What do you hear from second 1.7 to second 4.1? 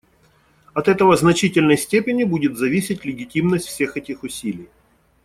степени будет зависеть легитимность всех